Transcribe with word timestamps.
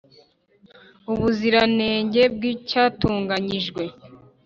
ubuziranenge 1.11 2.21
bw 2.35 2.41
icyatunganyijwe 2.53 3.83